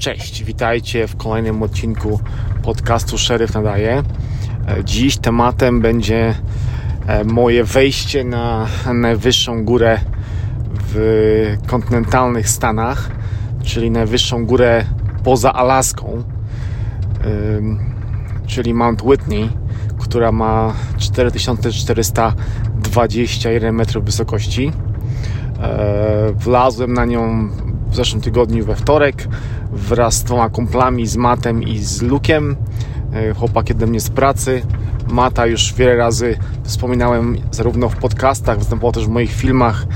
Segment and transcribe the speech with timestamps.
[0.00, 2.20] Cześć, witajcie w kolejnym odcinku
[2.62, 4.02] podcastu Szeryf Nadaje.
[4.84, 6.34] Dziś tematem będzie
[7.06, 10.00] e, moje wejście na najwyższą górę
[10.88, 13.10] w kontynentalnych Stanach,
[13.62, 14.84] czyli najwyższą górę
[15.24, 16.22] poza Alaską,
[18.46, 19.50] czyli Mount Whitney,
[19.98, 24.72] która ma 4421 metrów wysokości.
[25.62, 27.48] E, wlazłem na nią
[27.90, 29.28] w zeszłym tygodniu we wtorek
[29.72, 32.56] wraz z dwoma kumplami, z Matem i z Lukiem.
[33.12, 34.62] E, chłopak jeden mnie z pracy.
[35.10, 39.86] Mata już wiele razy wspominałem zarówno w podcastach, występował też w moich filmach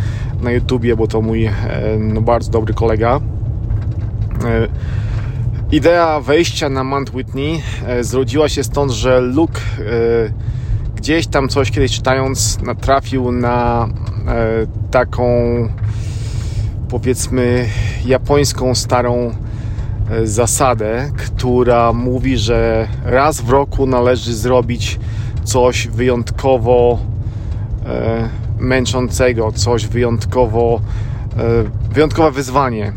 [0.42, 1.52] na YouTubie, bo to mój e,
[1.98, 3.20] no, bardzo dobry kolega.
[4.44, 4.68] E,
[5.72, 7.62] idea wejścia na Mount Whitney
[8.00, 9.60] zrodziła się stąd, że Luke
[10.96, 13.88] gdzieś tam coś kiedyś czytając natrafił na
[14.90, 15.28] taką
[16.88, 17.66] powiedzmy
[18.06, 19.34] japońską starą
[20.24, 24.98] zasadę, która mówi, że raz w roku należy zrobić
[25.44, 26.98] coś wyjątkowo
[27.86, 30.80] e, męczącego, coś wyjątkowo
[31.36, 31.40] e,
[31.94, 32.92] wyjątkowe wyzwanie,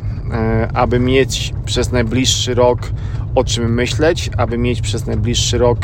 [0.73, 2.80] aby mieć przez najbliższy rok
[3.36, 5.80] o czym myśleć, aby mieć przez najbliższy rok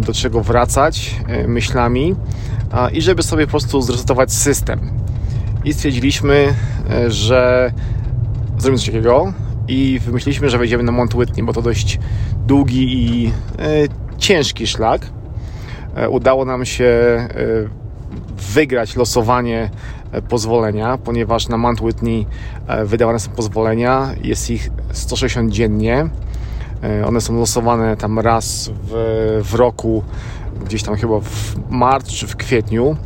[0.00, 2.14] do czego wracać myślami
[2.92, 4.80] i żeby sobie po prostu zresetować system.
[5.64, 6.54] I stwierdziliśmy,
[6.90, 7.72] e, że
[8.58, 9.32] zrobimy coś takiego
[9.68, 11.98] i wymyśliliśmy, że wejdziemy na Mount Whitney, bo to dość
[12.46, 13.32] długi i e,
[14.18, 15.06] ciężki szlak.
[15.94, 16.92] E, udało nam się
[18.52, 19.70] wygrać losowanie
[20.28, 22.26] pozwolenia, ponieważ na Mount Whitney
[22.84, 26.08] wydawane są pozwolenia, jest ich 160 dziennie.
[27.06, 30.02] One są losowane tam raz w, w roku,
[30.64, 32.96] gdzieś tam chyba w marcu czy w kwietniu.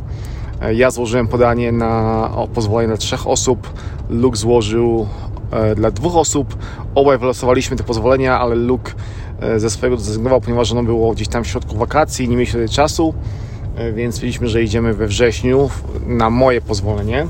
[0.61, 3.73] E, ja złożyłem podanie na o pozwolenie dla trzech osób.
[4.09, 5.26] Luke złożył e,
[5.75, 6.57] dla dwóch osób.
[6.95, 8.91] Obaj wylosowaliśmy te pozwolenia, ale Luke
[9.41, 13.13] e, ze swojego zrezygnował, ponieważ ono było gdzieś tam w środku wakacji, nie mieliśmy czasu,
[13.93, 15.69] więc stwierdziliśmy, że idziemy we wrześniu
[16.07, 17.27] na moje pozwolenie.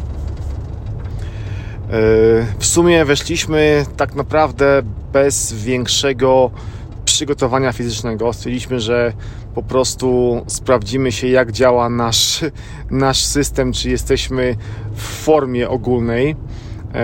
[2.60, 4.82] W sumie weszliśmy tak naprawdę
[5.14, 6.52] bez większego
[7.06, 8.34] przygotowania fizycznego.
[8.34, 9.14] Stwierdziliśmy, że
[9.56, 12.46] po prostu sprawdzimy się, jak działa nasz,
[12.92, 14.56] nasz system, czy jesteśmy
[14.96, 16.36] w formie ogólnej e,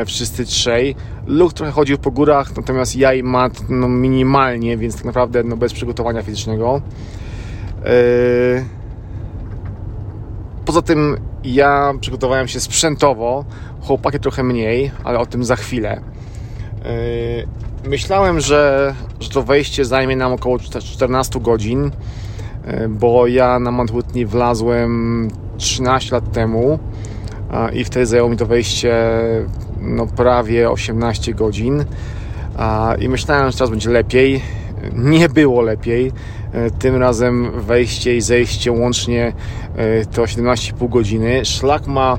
[0.06, 0.96] wszyscy trzej.
[1.28, 5.58] Luke trochę chodził po górach, natomiast ja i Matt no, minimalnie, więc tak naprawdę no,
[5.58, 6.82] bez przygotowania fizycznego.
[7.86, 8.66] E,
[10.66, 13.46] poza tym ja przygotowałem się sprzętowo,
[13.82, 16.02] chłopaki trochę mniej, ale o tym za chwilę.
[16.86, 21.92] E, myślałem, że, że to wejście zajmie nam około 14 godzin.
[22.66, 25.28] E, bo ja na Mount Whitney wlazłem
[25.58, 26.80] 13 lat temu
[27.74, 28.96] i wtedy zajęło mi to wejście
[29.84, 31.86] no, prawie 18 godzin
[33.00, 34.42] i myślałem, że teraz będzie lepiej.
[34.94, 36.12] Nie było lepiej.
[36.54, 39.34] E, tym razem wejście i zejście łącznie
[39.76, 41.46] e, to 17,5 godziny.
[41.46, 42.18] Szlak ma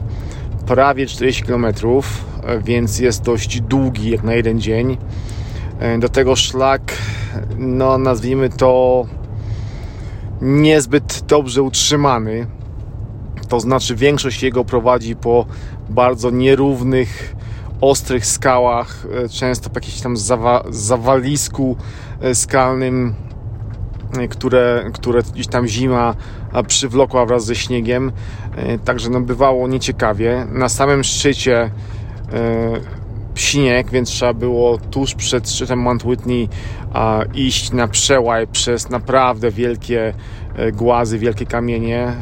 [0.66, 1.66] prawie 40 km,
[2.64, 4.96] więc jest dość długi jak na jeden dzień.
[5.98, 6.92] Do tego szlak,
[7.58, 9.04] no nazwijmy to
[10.41, 12.46] niezbyt dobrze utrzymany.
[13.48, 15.46] To znaczy, większość jego prowadzi po
[15.91, 17.34] bardzo nierównych,
[17.81, 21.77] ostrych skałach, e, często po jakimś tam zawa zawalisku
[22.21, 23.15] e, skalnym,
[24.19, 26.15] e, które, które gdzieś tam zima
[26.69, 28.12] przywlokła wraz ze śniegiem.
[28.85, 30.47] Także no, bywało nieciekawie.
[30.53, 31.71] Na samym szczycie
[33.35, 36.49] śnieg, więc trzeba było tuż przed szczytem Mount Whitney
[37.35, 40.15] iść na przełaj przez naprawdę wielkie
[40.73, 42.12] głazy, wielkie kamienie,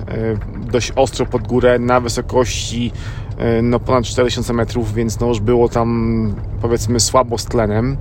[0.70, 2.92] dość ostro pod górę, na wysokości
[3.62, 7.96] no, ponad 4000 metrów, więc no, już było tam powiedzmy słabo z tlenem.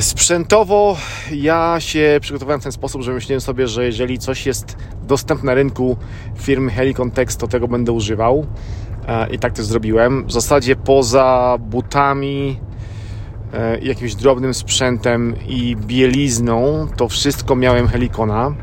[0.00, 0.96] Sprzętowo
[1.32, 4.76] ja się przygotowałem w ten sposób, że myślałem sobie, że jeżeli coś jest
[5.06, 5.96] dostępne na rynku
[6.36, 8.46] firmy Helicon Text, to tego będę używał.
[9.30, 10.26] I tak też zrobiłem.
[10.26, 12.56] W zasadzie poza butami,
[13.54, 18.54] E, jakimś drobnym sprzętem i bielizną, to wszystko miałem Helikona.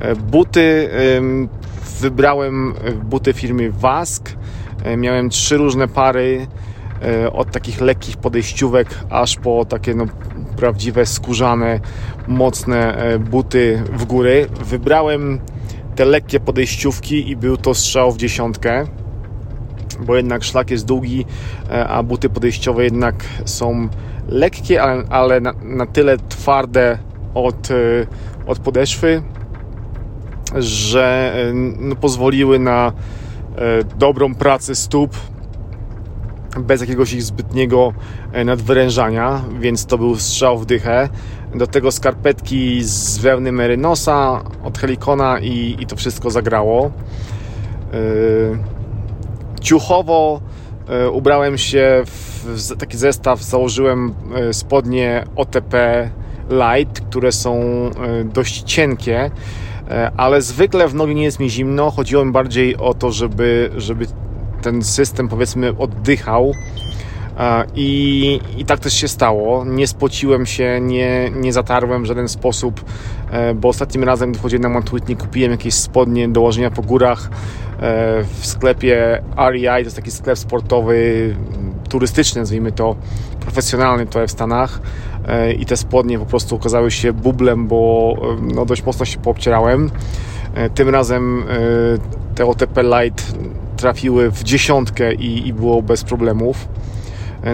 [0.00, 0.88] E, buty
[2.02, 4.30] wybrałem buty firmy Wask.
[4.84, 6.46] E, miałem trzy różne pary
[7.32, 10.04] od takich lekkich podejściówek aż po takie no,
[10.56, 11.80] prawdziwe skórzane,
[12.28, 12.96] mocne
[13.30, 14.46] buty w góry.
[14.64, 15.40] Wybrałem
[15.96, 18.86] te lekkie podejściówki i był to strzał w dziesiątkę
[20.06, 21.24] bo jednak szlak jest długi,
[21.88, 23.14] a buty podejściowe jednak
[23.44, 23.88] są
[24.28, 26.98] lekkie, ale, ale na, na, tyle twarde
[27.34, 27.74] od, e,
[28.46, 29.22] od podeszwy,
[30.58, 32.92] że e, no, pozwoliły na
[33.56, 35.16] e, dobrą pracę stóp
[36.60, 37.92] bez jakiegoś ich zbytniego
[38.44, 41.08] nadwyrężania, więc to był strzał w dychę.
[41.54, 46.90] Do tego skarpetki z wełny Merynosa od Helikona i, i to wszystko zagrało.
[49.60, 50.40] Ciuchowo
[51.12, 52.02] ubrałem się
[52.44, 54.14] w taki zestaw, założyłem
[54.52, 56.10] spodnie OTP
[56.52, 59.30] light, które są e, dość cienkie, e,
[60.16, 61.90] ale zwykle w nogi nie jest mi zimno.
[61.90, 64.06] Chodziło mi bardziej o to, żeby, żeby
[64.62, 66.52] ten system powiedzmy oddychał.
[67.38, 69.64] E, I, I tak też się stało.
[69.64, 72.84] Nie spociłem się, nie, nie zatarłem w żaden sposób,
[73.54, 77.30] bo ostatnim razem, gdy wchodziłem na Mount Whitney, kupiłem jakieś spodnie do łożenia po górach
[78.40, 79.62] w sklepie REI.
[79.62, 81.36] To jest taki sklep sportowy,
[81.88, 82.96] turystyczny, nazwijmy to,
[83.40, 84.80] profesjonalny tutaj w Stanach.
[85.28, 89.18] E, i te spodnie po prostu okazały się bublem, bo e, no, dość mocno się
[89.18, 89.90] poobcierałem.
[90.54, 91.44] E, tym razem
[92.34, 93.34] te OTP Light
[93.76, 96.68] trafiły w dziesiątkę i, i było bez problemów.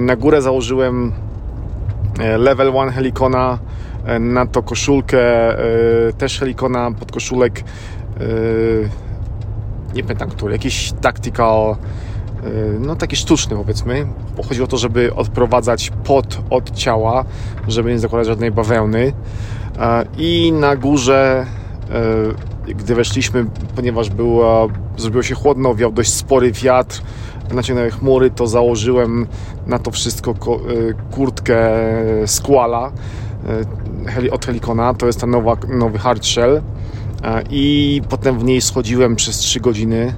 [0.01, 1.13] Na górę założyłem
[2.39, 3.59] Level 1 Helikona,
[4.21, 5.19] na to koszulkę
[6.19, 7.65] też Helikona, podkoszulek
[9.95, 11.77] nie pamiętam który, jakiś tactical
[12.81, 14.07] no taki sztuczny powiedzmy.
[14.49, 17.25] Chodzi o to, żeby odprowadzać pot od ciała,
[17.69, 19.13] żeby nie zakładać żadnej bawełny.
[20.19, 21.47] I na górze,
[22.69, 23.47] y, gdy weszliśmy,
[23.77, 27.03] ponieważ było, zrobiło się chłodno, wiał dość spory wiatr,
[27.53, 29.27] naciągnęły chmury, to założyłem
[29.67, 30.35] na to wszystko
[31.11, 31.59] kurtkę
[32.27, 32.93] Squala
[34.31, 34.95] od Helikona.
[34.95, 36.63] To jest ten nowa, nowy hard shell.
[37.51, 40.15] I potem w niej schodziłem przez 3 godziny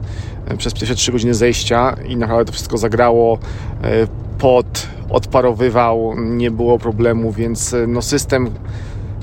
[0.58, 3.38] przez pierwsze 3 godziny zejścia i naprawdę to wszystko zagrało.
[3.82, 4.06] E,
[4.38, 8.50] Pot odparowywał, nie było problemu, więc e, no system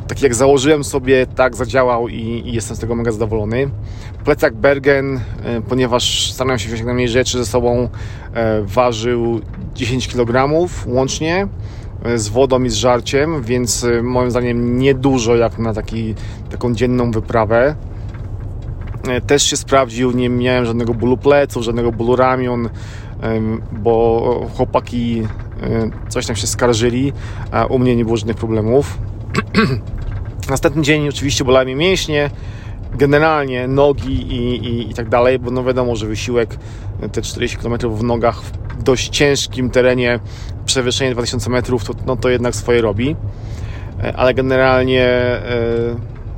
[0.08, 3.70] tak jak założyłem sobie, tak zadziałał i, i, jestem z tego mega zadowolony.
[4.24, 7.90] Plecak Bergen, e, ponieważ starałem się wziąć jak najmniej rzeczy ze sobą,
[8.64, 9.42] ważył
[9.76, 11.48] 10 kg łącznie
[12.16, 16.16] z wodą i z żarciem, więc moim zdaniem niedużo jak na taki,
[16.50, 17.76] taką dzienną wyprawę.
[19.10, 22.70] E, też się sprawdził, nie miałem żadnego bólu pleców, żadnego bólu ramion,
[23.72, 25.24] bo chłopaki
[25.62, 27.14] e, coś tam się skarżyli,
[27.52, 28.98] a u mnie nie było żadnych problemów.
[30.50, 32.30] Następny dzień oczywiście bolały mnie mięśnie,
[32.96, 36.58] generalnie nogi i, i, i, tak dalej, bo no wiadomo, że wysiłek
[37.12, 40.20] te 40 km w nogach w dość ciężkim terenie,
[40.66, 43.16] przewyższenie 2000 metrów, to, no to jednak swoje robi.
[44.04, 45.08] E, ale generalnie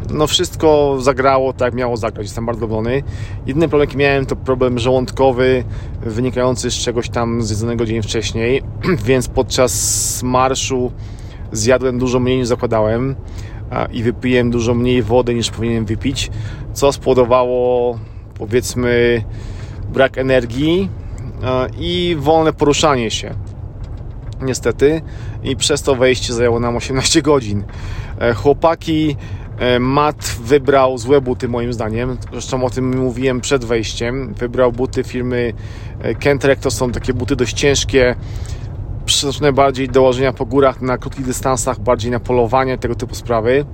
[0.10, 2.26] no wszystko zagrało tak jak miało zagrać.
[2.26, 3.04] Jestem bardzo zadowolony.
[3.46, 5.64] Jedyny problem, jaki miałem, to problem żołądkowy
[6.02, 8.64] wynikający z czegoś tam zjedzonego dzień wcześniej,
[9.08, 10.92] więc podczas marszu
[11.52, 13.16] zjadłem dużo mniej niż zakładałem
[13.92, 16.32] i wypiłem dużo mniej wody niż powinienem wypić,
[16.74, 18.00] co spowodowało
[18.38, 19.24] powiedzmy
[19.94, 20.90] brak energii
[21.80, 23.34] i wolne poruszanie się.
[24.42, 25.02] Niestety,
[25.44, 27.64] i przez to wejście zajęło nam 18 godzin.
[28.20, 29.16] E, chłopaki
[29.80, 34.34] Matt wybrał złe buty moim zdaniem, zresztą o tym mówiłem przed wejściem.
[34.34, 35.54] Wybrał buty firmy
[36.02, 38.16] e, Kentrek, to są takie buty dość ciężkie,
[39.06, 43.66] przeznaczone bardziej do łożenia po górach na krótkich dystansach, bardziej na polowanie, tego typu sprawy.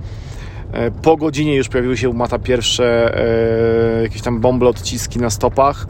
[0.72, 3.14] E, po godzinie już pojawiły się u Mata pierwsze
[4.02, 5.86] jakieś tam bąble odciski na stopach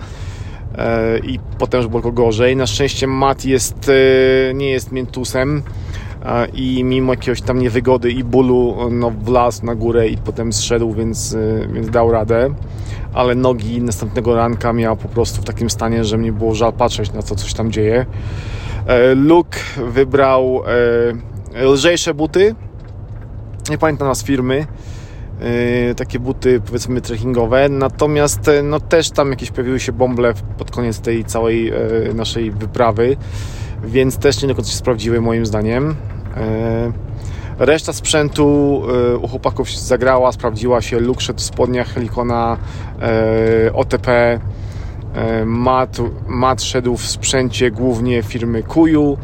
[1.22, 2.56] i potem już było gorzej.
[2.56, 3.90] Na szczęście Matt jest,
[4.54, 5.62] nie jest miętusem,
[6.55, 11.33] i mimo jakiegoś tam niewygody i bólu no, wlazł na górę i potem zszedł, więc,
[11.33, 12.54] y, więc dał radę.
[13.14, 17.12] Ale nogi następnego ranka miał po prostu w takim stanie, że mnie było żal patrzeć
[17.12, 18.06] na to, coś tam dzieje.
[18.87, 19.59] E, Luke
[19.92, 20.62] wybrał
[21.54, 22.54] e, lżejsze buty.
[23.71, 24.66] Nie pamiętam nas firmy.
[25.90, 27.68] E, takie buty powiedzmy trekkingowe.
[27.68, 31.73] Natomiast no, też tam jakieś pojawiły się bąble pod koniec tej całej
[32.14, 33.16] naszej wyprawy
[33.85, 35.95] więc też nie do końca się sprawdziły moim zdaniem.
[36.37, 36.93] E,
[37.59, 41.00] reszta sprzętu e, u chłopaków zagrała, sprawdziła się.
[41.00, 42.57] Luke szedł w spodniach Helikona
[43.02, 44.40] e, OTP.
[45.47, 49.19] Matt, Matt szedł w sprzęcie głównie firmy Kuju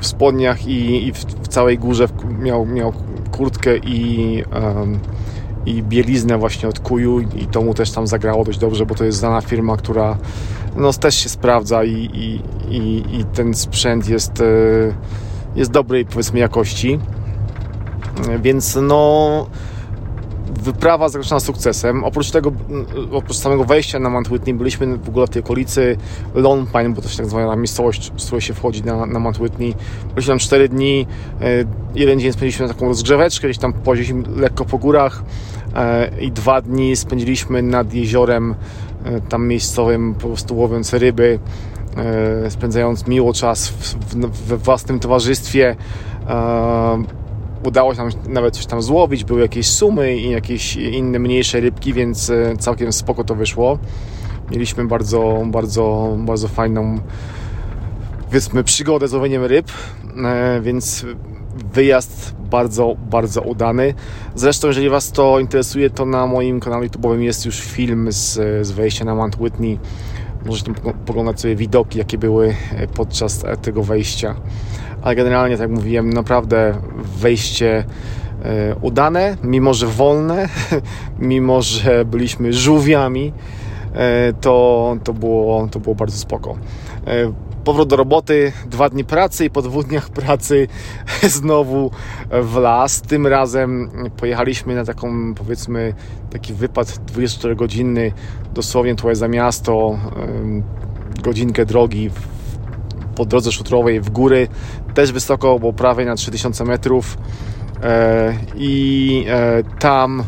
[0.00, 2.08] w spodniach i, i w, całej górze
[2.38, 2.92] miał, miał
[3.32, 4.44] kurtkę i,
[5.66, 9.04] i bieliznę właśnie od Kuju i to mu też tam zagrało dość dobrze, bo to
[9.04, 10.16] jest znana firma, która
[10.76, 12.40] no, też się sprawdza i, i,
[12.76, 14.42] i, i ten sprzęt jest,
[15.56, 16.98] jest dobrej powiedzmy jakości.
[18.42, 19.46] Więc no
[20.62, 22.04] wyprawa zakończona sukcesem.
[22.04, 22.52] Oprócz tego,
[23.12, 25.96] oprócz samego wejścia na Mount Whitney, byliśmy w ogóle w tej okolicy
[26.34, 29.40] Lone Pine, bo to się tak zwana miejscowość, z której się wchodzi na, na Mount
[29.40, 29.74] Whitney.
[30.14, 31.06] Byliśmy tam 4 dni.
[31.40, 35.22] E, jeden dzień spędziliśmy na taką rozgrzeweczkę, gdzieś tam pojeździliśmy lekko po górach
[35.74, 38.54] e, i dwa dni spędziliśmy nad jeziorem
[39.28, 41.38] tam miejscowym, po prostu łowiąc ryby
[42.48, 45.76] spędzając miło czas w, w, we własnym towarzystwie.
[47.64, 51.92] Udało się nam nawet coś tam złowić, były jakieś sumy i jakieś inne mniejsze rybki,
[51.92, 53.78] więc całkiem spoko to wyszło.
[54.50, 56.98] Mieliśmy bardzo, bardzo, bardzo fajną
[58.26, 59.66] powiedzmy przygodę z łowieniem ryb,
[60.62, 61.06] więc
[61.72, 63.94] wyjazd bardzo, bardzo udany.
[64.34, 68.32] Zresztą, jeżeli Was to interesuje, to na moim kanale YouTube'owym jest już film z,
[68.66, 69.78] z wejścia na Mount Whitney.
[70.46, 70.72] Możecie
[71.06, 74.34] poglądać sobie widoki, jakie były e, podczas e, tego wejścia.
[75.02, 76.74] Ale generalnie, tak jak mówiłem, naprawdę
[77.18, 77.84] wejście
[78.44, 80.48] e, udane, mimo że wolne,
[81.18, 83.32] mimo że byliśmy żółwiami,
[84.40, 86.56] to, to, było, to było bardzo spoko
[87.64, 90.68] powrót do roboty, dwa dni pracy i po dwóch dniach pracy
[91.38, 91.90] znowu
[92.30, 93.02] w las.
[93.02, 95.94] Tym razem pojechaliśmy na taką, powiedzmy,
[96.30, 98.12] taki wypad 24-godzinny,
[98.54, 99.98] dosłownie tutaj za miasto,
[101.22, 102.10] godzinkę drogi
[103.14, 104.48] po drodze szutrowej w góry,
[104.94, 107.18] też wysoko, bo prawie na 3000 metrów
[107.82, 110.24] e, i e, tam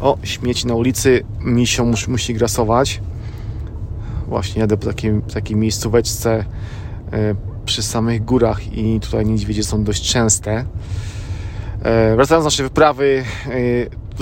[0.00, 3.00] o, śmieci na ulicy, misio musi, musi grasować
[4.26, 6.44] właśnie jadę po takiej, takiej miejscóweczce
[7.12, 10.64] e, przy samych górach i tutaj niedźwiedzie są dość częste.
[12.16, 13.24] Wracając do naszej wyprawy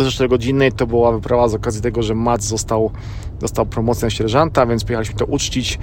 [0.05, 2.91] do 4 godzinnej, to była wyprawa z okazji tego, że Mac został,
[3.41, 5.79] dostał promocję sierżanta, więc pojechaliśmy to uczcić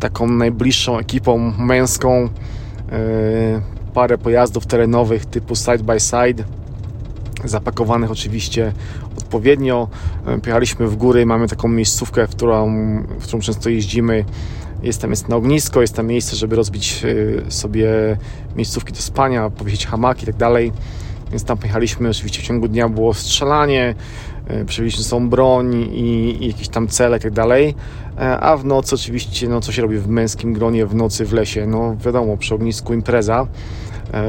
[0.00, 2.28] taką najbliższą ekipą męską.
[2.92, 3.60] E,
[3.94, 6.44] parę pojazdów terenowych typu side by side
[7.44, 8.72] zapakowanych oczywiście
[9.18, 9.88] odpowiednio.
[10.26, 12.72] E, pojechaliśmy w góry, mamy taką miejscówkę, w którą,
[13.20, 14.24] w którą często jeździmy.
[14.82, 17.88] Jest tam jest na ognisko, jest tam miejsce, żeby rozbić e, sobie
[18.56, 20.72] miejscówki do spania, powiesić hamaki i tak dalej.
[21.30, 23.94] Więc tam pojechaliśmy, oczywiście w ciągu dnia było strzelanie,
[24.46, 27.74] e, przewieźliśmy są broń i, i, jakieś tam cele i tak dalej.
[28.40, 31.66] A w nocy oczywiście, no co się robi w męskim gronie w nocy w lesie?
[31.66, 33.46] No wiadomo, przy ognisku impreza,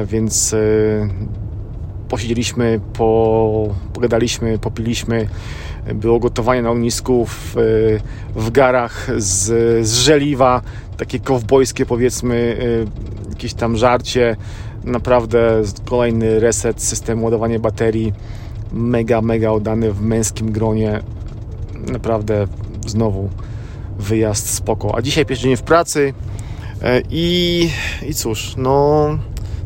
[0.06, 0.56] więc
[2.10, 5.28] posiedzieliśmy, po, pogadaliśmy, popiliśmy.
[5.94, 7.56] Było gotowanie na ognisku w,
[8.36, 9.46] w garach z,
[9.88, 10.62] z żeliwa,
[10.98, 12.58] takie kowbojskie powiedzmy,
[13.30, 14.36] jakieś tam żarcie.
[14.88, 18.14] Naprawdę kolejny reset systemu ładowania baterii.
[18.72, 21.00] Mega, mega udany w męskim gronie.
[21.92, 22.48] Naprawdę
[22.88, 23.30] znowu
[24.00, 24.96] wyjazd spoko.
[24.96, 26.14] A dzisiaj pierwszy dzień w pracy
[26.82, 27.70] e, i,
[28.08, 29.08] i cóż, no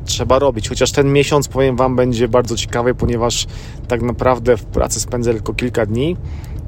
[0.06, 0.70] trzeba robić.
[0.70, 3.48] Chociaż ten miesiąc, powiem Wam, będzie bardzo ciekawy, ponieważ
[3.88, 6.18] tak naprawdę w pracy spędzę tylko kilka dni,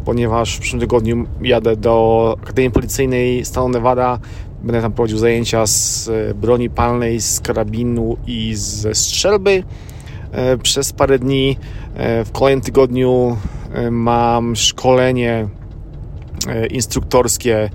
[0.06, 4.20] ponieważ w przyszłym tygodniu jadę do Akademii Policyjnej stanu Nevada.
[4.64, 9.64] Będę tam prowadził zajęcia z e, broni palnej, z karabinu i ze strzelby
[10.32, 11.58] e, przez parę dni.
[11.96, 13.38] E, w kolejnym tygodniu
[13.92, 15.48] mam szkolenie
[16.70, 17.70] instruktorskie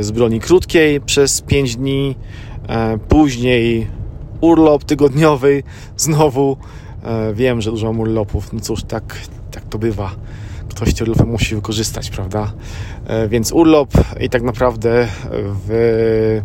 [0.00, 2.16] z broni krótkiej przez 5 dni.
[3.08, 3.86] Później
[4.40, 5.62] urlop tygodniowy,
[5.96, 6.56] znowu
[7.34, 9.18] wiem, że dużo mam urlopów, no cóż, tak,
[9.50, 10.10] tak to bywa.
[10.68, 12.52] Ktoś te urlopy musi wykorzystać, prawda?
[13.06, 13.88] E, więc urlop
[14.20, 16.42] i tak naprawdę w,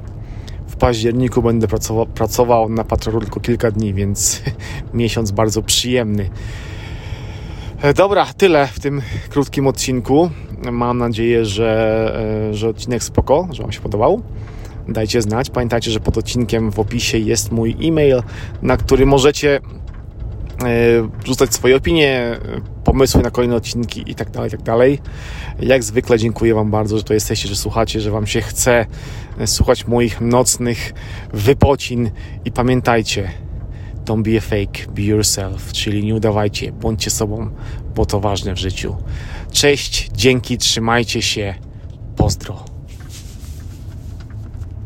[0.67, 4.41] w październiku będę pracował, pracował na patrolu tylko kilka dni, więc
[4.93, 6.29] miesiąc bardzo przyjemny.
[7.81, 10.29] E, dobra, tyle w tym krótkim odcinku.
[10.71, 14.21] Mam nadzieję, że, że odcinek spoko, że Wam się podobał
[14.93, 15.49] dajcie znać.
[15.49, 18.23] Pamiętajcie, że pod odcinkiem w opisie jest mój e-mail,
[18.61, 19.61] na który możecie e,
[21.25, 22.39] rzucać swoje opinie,
[22.83, 24.99] pomysły na kolejne odcinki i tak dalej, tak dalej.
[25.59, 28.85] Jak zwykle dziękuję Wam bardzo, że to jesteście, że słuchacie, że Wam się chce
[29.39, 30.93] e, słuchać moich nocnych
[31.33, 32.11] wypocin
[32.45, 33.31] i pamiętajcie,
[34.05, 37.49] don't be a fake, be yourself, czyli nie udawajcie, bądźcie sobą,
[37.95, 38.95] bo to ważne w życiu.
[39.51, 41.55] Cześć, dzięki, trzymajcie się,
[42.15, 42.68] pozdro.